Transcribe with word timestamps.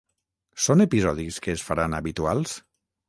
són 0.67 0.83
episodis 0.85 1.37
que 1.45 1.53
es 1.57 1.67
faran 1.67 1.97
habituals? 1.99 2.57